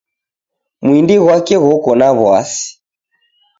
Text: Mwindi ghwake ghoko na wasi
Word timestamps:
Mwindi 0.83 1.15
ghwake 1.23 1.55
ghoko 1.63 1.89
na 1.99 2.07
wasi 2.21 2.67